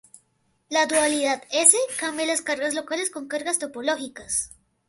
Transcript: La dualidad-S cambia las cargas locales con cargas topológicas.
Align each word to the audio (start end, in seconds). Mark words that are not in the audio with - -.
La 0.69 0.87
dualidad-S 0.87 1.77
cambia 1.99 2.25
las 2.25 2.41
cargas 2.41 2.73
locales 2.73 3.11
con 3.11 3.27
cargas 3.27 3.59
topológicas. 3.59 4.51